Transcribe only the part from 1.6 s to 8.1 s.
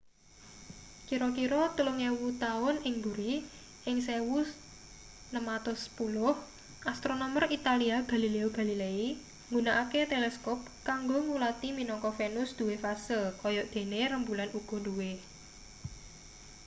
telung ewu taun ing buri ing 1610 astronomer italia